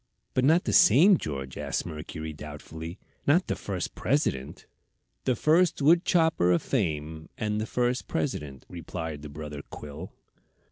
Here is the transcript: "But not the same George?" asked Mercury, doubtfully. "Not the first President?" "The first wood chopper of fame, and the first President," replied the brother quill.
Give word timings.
"But 0.33 0.43
not 0.43 0.63
the 0.63 0.73
same 0.73 1.15
George?" 1.19 1.59
asked 1.59 1.85
Mercury, 1.85 2.33
doubtfully. 2.33 2.97
"Not 3.27 3.45
the 3.45 3.55
first 3.55 3.93
President?" 3.93 4.65
"The 5.25 5.35
first 5.35 5.79
wood 5.79 6.05
chopper 6.05 6.51
of 6.51 6.63
fame, 6.63 7.29
and 7.37 7.61
the 7.61 7.67
first 7.67 8.07
President," 8.07 8.65
replied 8.67 9.21
the 9.21 9.29
brother 9.29 9.61
quill. 9.69 10.11